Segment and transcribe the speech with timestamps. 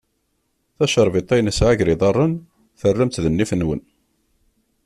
[0.77, 2.33] Tacerbiṭ ay nesɛa gar yiḍarren,
[2.79, 3.81] terram-t d nnif-nwen.